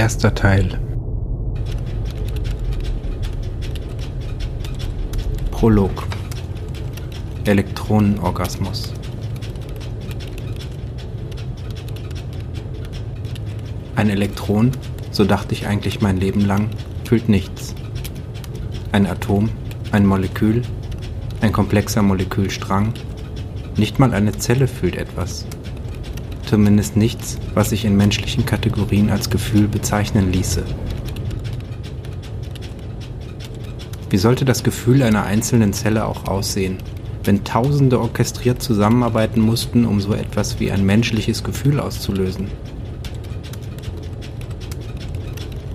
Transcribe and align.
Erster 0.00 0.34
Teil 0.34 0.80
Prolog 5.50 6.06
Elektronenorgasmus 7.44 8.94
Ein 13.94 14.08
Elektron, 14.08 14.70
so 15.10 15.26
dachte 15.26 15.52
ich 15.52 15.66
eigentlich 15.66 16.00
mein 16.00 16.16
Leben 16.16 16.46
lang, 16.46 16.70
fühlt 17.04 17.28
nichts. 17.28 17.74
Ein 18.92 19.06
Atom, 19.06 19.50
ein 19.92 20.06
Molekül, 20.06 20.62
ein 21.42 21.52
komplexer 21.52 22.00
Molekülstrang, 22.00 22.94
nicht 23.76 23.98
mal 23.98 24.14
eine 24.14 24.32
Zelle 24.32 24.66
fühlt 24.66 24.96
etwas. 24.96 25.44
Zumindest 26.50 26.96
nichts, 26.96 27.38
was 27.54 27.70
sich 27.70 27.84
in 27.84 27.96
menschlichen 27.96 28.44
Kategorien 28.44 29.08
als 29.08 29.30
Gefühl 29.30 29.68
bezeichnen 29.68 30.32
ließe. 30.32 30.64
Wie 34.10 34.16
sollte 34.16 34.44
das 34.44 34.64
Gefühl 34.64 35.04
einer 35.04 35.22
einzelnen 35.22 35.72
Zelle 35.72 36.04
auch 36.04 36.26
aussehen, 36.26 36.78
wenn 37.22 37.44
Tausende 37.44 38.00
orchestriert 38.00 38.60
zusammenarbeiten 38.60 39.40
mussten, 39.40 39.84
um 39.84 40.00
so 40.00 40.12
etwas 40.12 40.58
wie 40.58 40.72
ein 40.72 40.84
menschliches 40.84 41.44
Gefühl 41.44 41.78
auszulösen? 41.78 42.48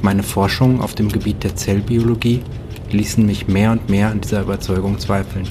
Meine 0.02 0.24
Forschungen 0.24 0.82
auf 0.82 0.94
dem 0.94 1.08
Gebiet 1.08 1.46
der 1.46 1.56
Zellbiologie 1.56 2.42
ließen 2.92 3.26
mich 3.26 3.48
mehr 3.48 3.72
und 3.72 3.88
mehr 3.88 4.10
an 4.10 4.20
dieser 4.20 4.42
Überzeugung 4.42 5.00
zweifeln. 5.00 5.48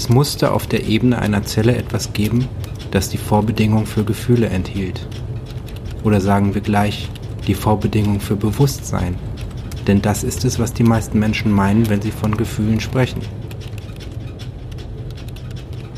Es 0.00 0.08
musste 0.08 0.52
auf 0.52 0.66
der 0.66 0.86
Ebene 0.86 1.18
einer 1.18 1.44
Zelle 1.44 1.76
etwas 1.76 2.14
geben, 2.14 2.48
das 2.90 3.10
die 3.10 3.18
Vorbedingung 3.18 3.84
für 3.84 4.02
Gefühle 4.02 4.46
enthielt. 4.46 5.06
Oder 6.04 6.22
sagen 6.22 6.54
wir 6.54 6.62
gleich, 6.62 7.10
die 7.46 7.52
Vorbedingung 7.52 8.18
für 8.18 8.34
Bewusstsein. 8.34 9.16
Denn 9.86 10.00
das 10.00 10.24
ist 10.24 10.46
es, 10.46 10.58
was 10.58 10.72
die 10.72 10.84
meisten 10.84 11.18
Menschen 11.18 11.52
meinen, 11.52 11.90
wenn 11.90 12.00
sie 12.00 12.12
von 12.12 12.34
Gefühlen 12.34 12.80
sprechen. 12.80 13.20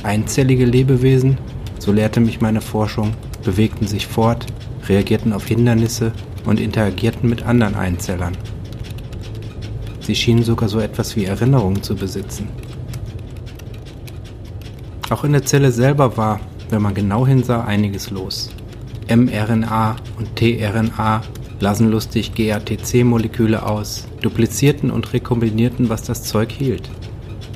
Einzellige 0.03 0.65
Lebewesen, 0.65 1.39
so 1.79 1.93
lehrte 1.93 2.19
mich 2.19 2.41
meine 2.41 2.61
Forschung, 2.61 3.13
bewegten 3.45 3.87
sich 3.87 4.09
fort, 4.09 4.47
reagierten 4.89 5.33
auf 5.33 5.47
Hindernisse 5.47 6.11
und 6.45 6.59
interagierten 6.59 7.31
mit 7.31 7.45
anderen 7.45 7.77
Einzellern. 7.77 8.37
Sie 10.01 10.17
schienen 10.17 10.43
sogar 10.43 10.69
so 10.69 10.81
etwas 10.81 11.15
wie 11.15 11.27
Erinnerungen 11.27 11.85
zu 11.85 11.95
besitzen. 11.95 12.49
Auch 15.13 15.25
in 15.25 15.33
der 15.33 15.45
Zelle 15.45 15.73
selber 15.73 16.17
war, 16.17 16.41
wenn 16.71 16.81
man 16.81 16.95
genau 16.95 17.27
hinsah, 17.27 17.65
einiges 17.65 18.09
los. 18.09 18.49
mRNA 19.15 19.97
und 20.19 20.37
tRNA 20.37 21.21
lasen 21.61 21.91
lustig 21.91 22.33
GATC-Moleküle 22.35 23.63
aus, 23.63 24.07
duplizierten 24.23 24.91
und 24.91 25.13
rekombinierten, 25.13 25.91
was 25.91 26.03
das 26.03 26.23
Zeug 26.23 26.51
hielt. 26.51 26.89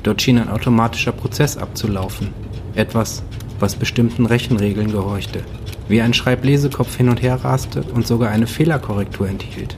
Dort 0.03 0.21
schien 0.21 0.37
ein 0.37 0.49
automatischer 0.49 1.13
Prozess 1.13 1.57
abzulaufen, 1.57 2.29
etwas, 2.75 3.23
was 3.59 3.75
bestimmten 3.75 4.27
Rechenregeln 4.27 4.91
gehorchte 4.91 5.41
wie 5.87 6.01
ein 6.01 6.13
Schreiblesekopf 6.13 6.95
hin 6.95 7.09
und 7.09 7.23
her 7.23 7.43
raste 7.43 7.81
und 7.81 8.05
sogar 8.05 8.29
eine 8.29 8.45
Fehlerkorrektur 8.45 9.27
enthielt. 9.29 9.77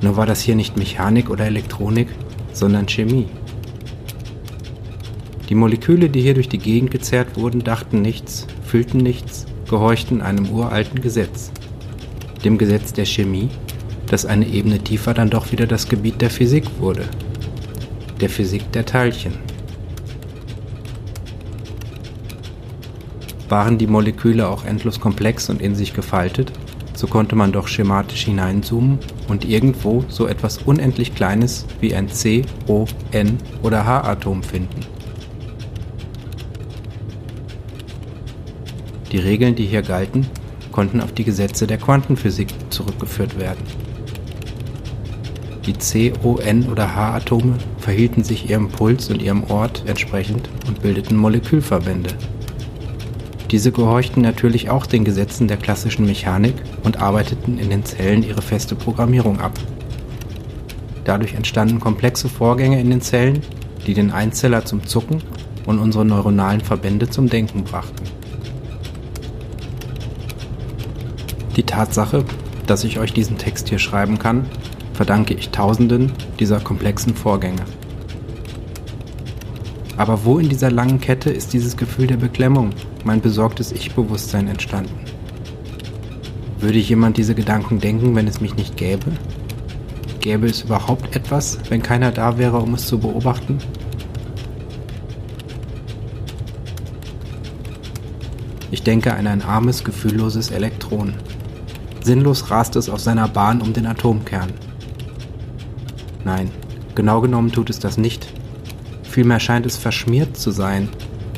Nur 0.00 0.16
war 0.16 0.26
das 0.26 0.42
hier 0.42 0.54
nicht 0.54 0.76
Mechanik 0.76 1.28
oder 1.28 1.46
Elektronik, 1.46 2.08
sondern 2.52 2.86
Chemie. 2.86 3.26
Die 5.48 5.54
Moleküle, 5.54 6.08
die 6.08 6.22
hier 6.22 6.34
durch 6.34 6.48
die 6.48 6.58
Gegend 6.58 6.90
gezerrt 6.90 7.36
wurden, 7.36 7.62
dachten 7.62 8.00
nichts, 8.00 8.46
fühlten 8.64 8.98
nichts, 8.98 9.44
gehorchten 9.68 10.22
einem 10.22 10.48
uralten 10.48 11.02
Gesetz. 11.02 11.50
Dem 12.44 12.56
Gesetz 12.56 12.94
der 12.94 13.04
Chemie, 13.04 13.50
das 14.06 14.24
eine 14.24 14.46
Ebene 14.46 14.78
tiefer 14.78 15.12
dann 15.12 15.28
doch 15.28 15.52
wieder 15.52 15.66
das 15.66 15.88
Gebiet 15.88 16.20
der 16.22 16.30
Physik 16.30 16.64
wurde. 16.78 17.04
Der 18.20 18.30
Physik 18.30 18.72
der 18.72 18.86
Teilchen. 18.86 19.34
Waren 23.50 23.76
die 23.76 23.86
Moleküle 23.86 24.48
auch 24.48 24.64
endlos 24.64 24.98
komplex 24.98 25.50
und 25.50 25.60
in 25.60 25.74
sich 25.74 25.92
gefaltet, 25.92 26.52
so 26.94 27.06
konnte 27.06 27.36
man 27.36 27.52
doch 27.52 27.68
schematisch 27.68 28.24
hineinzoomen 28.24 28.98
und 29.28 29.44
irgendwo 29.44 30.04
so 30.08 30.26
etwas 30.26 30.58
unendlich 30.58 31.14
Kleines 31.14 31.66
wie 31.80 31.94
ein 31.94 32.08
C, 32.08 32.42
O, 32.66 32.86
N 33.10 33.36
oder 33.62 33.84
H-Atom 33.84 34.42
finden. 34.42 34.93
Die 39.14 39.20
Regeln, 39.20 39.54
die 39.54 39.66
hier 39.66 39.82
galten, 39.82 40.26
konnten 40.72 41.00
auf 41.00 41.12
die 41.12 41.22
Gesetze 41.22 41.68
der 41.68 41.78
Quantenphysik 41.78 42.48
zurückgeführt 42.70 43.38
werden. 43.38 43.62
Die 45.64 45.78
C, 45.78 46.12
O, 46.24 46.38
N 46.38 46.68
oder 46.68 46.96
H-Atome 46.96 47.54
verhielten 47.78 48.24
sich 48.24 48.50
ihrem 48.50 48.70
Puls 48.70 49.10
und 49.10 49.22
ihrem 49.22 49.44
Ort 49.44 49.84
entsprechend 49.86 50.48
und 50.66 50.82
bildeten 50.82 51.16
Molekülverbände. 51.16 52.10
Diese 53.52 53.70
gehorchten 53.70 54.20
natürlich 54.20 54.68
auch 54.68 54.84
den 54.84 55.04
Gesetzen 55.04 55.46
der 55.46 55.58
klassischen 55.58 56.06
Mechanik 56.06 56.56
und 56.82 57.00
arbeiteten 57.00 57.58
in 57.58 57.70
den 57.70 57.84
Zellen 57.84 58.24
ihre 58.24 58.42
feste 58.42 58.74
Programmierung 58.74 59.38
ab. 59.38 59.56
Dadurch 61.04 61.34
entstanden 61.34 61.78
komplexe 61.78 62.28
Vorgänge 62.28 62.80
in 62.80 62.90
den 62.90 63.00
Zellen, 63.00 63.42
die 63.86 63.94
den 63.94 64.10
Einzeller 64.10 64.64
zum 64.64 64.84
Zucken 64.84 65.22
und 65.66 65.78
unsere 65.78 66.04
neuronalen 66.04 66.62
Verbände 66.62 67.08
zum 67.08 67.28
Denken 67.28 67.62
brachten. 67.62 68.23
Die 71.56 71.62
Tatsache, 71.62 72.24
dass 72.66 72.82
ich 72.82 72.98
euch 72.98 73.12
diesen 73.12 73.38
Text 73.38 73.68
hier 73.68 73.78
schreiben 73.78 74.18
kann, 74.18 74.46
verdanke 74.92 75.34
ich 75.34 75.50
Tausenden 75.50 76.12
dieser 76.40 76.58
komplexen 76.58 77.14
Vorgänge. 77.14 77.62
Aber 79.96 80.24
wo 80.24 80.40
in 80.40 80.48
dieser 80.48 80.72
langen 80.72 81.00
Kette 81.00 81.30
ist 81.30 81.52
dieses 81.52 81.76
Gefühl 81.76 82.08
der 82.08 82.16
Beklemmung, 82.16 82.70
mein 83.04 83.20
besorgtes 83.20 83.70
Ich-Bewusstsein 83.70 84.48
entstanden? 84.48 84.98
Würde 86.58 86.78
jemand 86.78 87.18
diese 87.18 87.36
Gedanken 87.36 87.78
denken, 87.78 88.16
wenn 88.16 88.26
es 88.26 88.40
mich 88.40 88.56
nicht 88.56 88.76
gäbe? 88.76 89.12
Gäbe 90.20 90.46
es 90.46 90.62
überhaupt 90.62 91.14
etwas, 91.14 91.58
wenn 91.68 91.82
keiner 91.82 92.10
da 92.10 92.38
wäre, 92.38 92.58
um 92.58 92.74
es 92.74 92.86
zu 92.86 92.98
beobachten? 92.98 93.58
Ich 98.72 98.82
denke 98.82 99.14
an 99.14 99.28
ein 99.28 99.42
armes, 99.42 99.84
gefühlloses 99.84 100.50
Elektron. 100.50 101.14
Sinnlos 102.04 102.50
rast 102.50 102.76
es 102.76 102.88
auf 102.88 103.00
seiner 103.00 103.26
Bahn 103.26 103.60
um 103.60 103.72
den 103.72 103.86
Atomkern. 103.86 104.52
Nein, 106.24 106.52
genau 106.94 107.20
genommen 107.20 107.50
tut 107.50 107.68
es 107.70 107.80
das 107.80 107.98
nicht, 107.98 108.28
Vielmehr 109.14 109.38
scheint 109.38 109.64
es 109.64 109.76
verschmiert 109.76 110.36
zu 110.36 110.50
sein, 110.50 110.88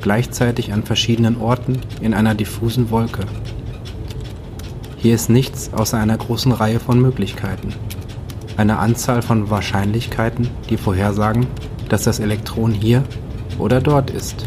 gleichzeitig 0.00 0.72
an 0.72 0.82
verschiedenen 0.82 1.38
Orten 1.38 1.78
in 2.00 2.14
einer 2.14 2.34
diffusen 2.34 2.90
Wolke. 2.90 3.26
Hier 4.96 5.14
ist 5.14 5.28
nichts 5.28 5.70
außer 5.74 5.98
einer 5.98 6.16
großen 6.16 6.52
Reihe 6.52 6.80
von 6.80 7.02
Möglichkeiten. 7.02 7.74
Eine 8.56 8.78
Anzahl 8.78 9.20
von 9.20 9.50
Wahrscheinlichkeiten, 9.50 10.48
die 10.70 10.78
vorhersagen, 10.78 11.46
dass 11.90 12.04
das 12.04 12.18
Elektron 12.18 12.72
hier 12.72 13.04
oder 13.58 13.82
dort 13.82 14.08
ist. 14.08 14.46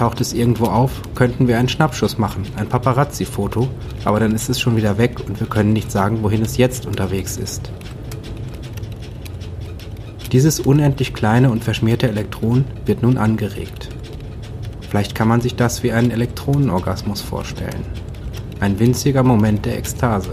Taucht 0.00 0.22
es 0.22 0.32
irgendwo 0.32 0.64
auf, 0.64 1.02
könnten 1.14 1.46
wir 1.46 1.58
einen 1.58 1.68
Schnappschuss 1.68 2.16
machen, 2.16 2.44
ein 2.56 2.70
Paparazzi-Foto, 2.70 3.68
aber 4.06 4.18
dann 4.18 4.34
ist 4.34 4.48
es 4.48 4.58
schon 4.58 4.74
wieder 4.78 4.96
weg 4.96 5.20
und 5.28 5.38
wir 5.40 5.46
können 5.46 5.74
nicht 5.74 5.92
sagen, 5.92 6.22
wohin 6.22 6.40
es 6.40 6.56
jetzt 6.56 6.86
unterwegs 6.86 7.36
ist. 7.36 7.70
Dieses 10.32 10.58
unendlich 10.58 11.12
kleine 11.12 11.50
und 11.50 11.62
verschmierte 11.62 12.08
Elektron 12.08 12.64
wird 12.86 13.02
nun 13.02 13.18
angeregt. 13.18 13.90
Vielleicht 14.88 15.14
kann 15.14 15.28
man 15.28 15.42
sich 15.42 15.56
das 15.56 15.82
wie 15.82 15.92
einen 15.92 16.12
Elektronenorgasmus 16.12 17.20
vorstellen. 17.20 17.84
Ein 18.58 18.78
winziger 18.78 19.22
Moment 19.22 19.66
der 19.66 19.76
Ekstase. 19.76 20.32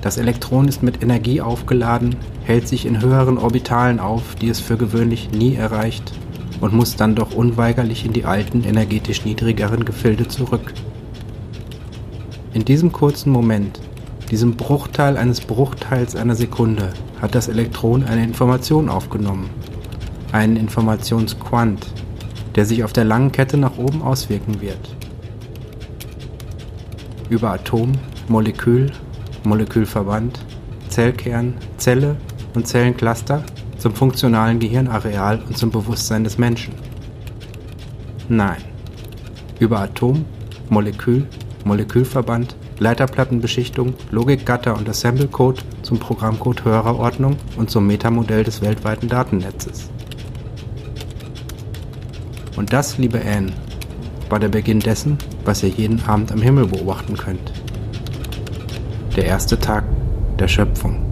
Das 0.00 0.16
Elektron 0.16 0.68
ist 0.68 0.82
mit 0.82 1.02
Energie 1.02 1.42
aufgeladen, 1.42 2.16
hält 2.44 2.66
sich 2.66 2.86
in 2.86 3.02
höheren 3.02 3.36
Orbitalen 3.36 4.00
auf, 4.00 4.36
die 4.36 4.48
es 4.48 4.58
für 4.58 4.78
gewöhnlich 4.78 5.32
nie 5.32 5.54
erreicht, 5.54 6.14
und 6.60 6.72
muss 6.72 6.96
dann 6.96 7.14
doch 7.14 7.34
unweigerlich 7.34 8.04
in 8.04 8.12
die 8.12 8.24
alten, 8.24 8.64
energetisch 8.64 9.24
niedrigeren 9.24 9.84
Gefilde 9.84 10.28
zurück. 10.28 10.72
In 12.54 12.64
diesem 12.64 12.92
kurzen 12.92 13.30
Moment 13.30 13.80
diesem 14.30 14.56
Bruchteil 14.56 15.16
eines 15.16 15.40
Bruchteils 15.40 16.16
einer 16.16 16.34
Sekunde 16.34 16.92
hat 17.22 17.36
das 17.36 17.46
Elektron 17.46 18.02
eine 18.02 18.24
Information 18.24 18.88
aufgenommen, 18.88 19.50
einen 20.32 20.56
Informationsquant, 20.56 21.86
der 22.56 22.64
sich 22.64 22.82
auf 22.82 22.92
der 22.92 23.04
langen 23.04 23.30
Kette 23.30 23.56
nach 23.56 23.78
oben 23.78 24.02
auswirken 24.02 24.60
wird. 24.60 24.96
Über 27.30 27.52
Atom, 27.52 27.92
Molekül, 28.26 28.90
Molekülverband, 29.44 30.40
Zellkern, 30.88 31.54
Zelle 31.76 32.16
und 32.54 32.66
Zellencluster 32.66 33.44
zum 33.78 33.94
funktionalen 33.94 34.58
Gehirnareal 34.58 35.40
und 35.46 35.56
zum 35.56 35.70
Bewusstsein 35.70 36.24
des 36.24 36.38
Menschen. 36.38 36.74
Nein, 38.28 38.62
Über 39.60 39.80
Atom, 39.80 40.24
Molekül, 40.68 41.26
Molekülverband, 41.64 42.56
Leiterplattenbeschichtung, 42.78 43.94
Logikgatter 44.10 44.76
und 44.76 44.88
Assemblecode 44.88 45.62
zum 45.82 45.98
Programmcode 45.98 46.64
höherer 46.64 46.98
Ordnung 46.98 47.36
und 47.56 47.70
zum 47.70 47.86
Metamodell 47.86 48.44
des 48.44 48.60
weltweiten 48.60 49.08
Datennetzes. 49.08 49.90
Und 52.56 52.72
das, 52.72 52.98
liebe 52.98 53.20
Anne, 53.20 53.52
war 54.28 54.40
der 54.40 54.48
Beginn 54.48 54.80
dessen, 54.80 55.18
was 55.44 55.62
ihr 55.62 55.68
jeden 55.68 56.02
Abend 56.04 56.32
am 56.32 56.42
Himmel 56.42 56.66
beobachten 56.66 57.16
könnt. 57.16 57.52
Der 59.14 59.26
erste 59.26 59.58
Tag 59.58 59.84
der 60.38 60.48
Schöpfung. 60.48 61.05